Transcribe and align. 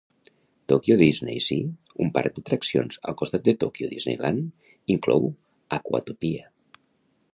Tokyo 0.71 0.95
DisneySea, 1.01 1.67
un 2.05 2.09
parc 2.15 2.33
d'atraccions 2.39 2.97
al 3.11 3.17
costat 3.19 3.45
de 3.49 3.55
Tokyo 3.65 3.91
Disneyland, 3.93 4.67
inclou 4.95 5.31
Aquatopia. 5.79 6.51